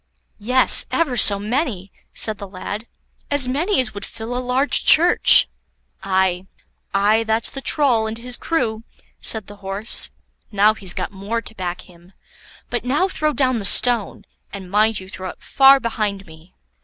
"Yes, 0.39 0.87
ever 0.89 1.15
so 1.15 1.37
many," 1.37 1.91
said 2.11 2.39
the 2.39 2.47
lad, 2.49 2.87
"as 3.29 3.47
many 3.47 3.79
as 3.79 3.93
would 3.93 4.03
fill 4.03 4.35
a 4.35 4.39
large 4.39 4.83
church." 4.83 5.47
"Aye, 6.01 6.47
aye, 6.91 7.21
that's 7.23 7.51
the 7.51 7.61
Troll 7.61 8.07
and 8.07 8.17
his 8.17 8.35
crew," 8.35 8.83
said 9.21 9.45
the 9.45 9.57
Horse; 9.57 10.09
"now 10.51 10.73
he's 10.73 10.95
got 10.95 11.11
more 11.11 11.39
to 11.43 11.53
back 11.53 11.81
him; 11.81 12.13
but 12.71 12.83
now 12.83 13.07
throw 13.07 13.31
down 13.31 13.59
the 13.59 13.63
stone, 13.63 14.25
and 14.51 14.71
mind 14.71 14.99
you 14.99 15.07
throw 15.07 15.29
it 15.29 15.43
far 15.43 15.79
behind 15.79 16.25
me." 16.25 16.55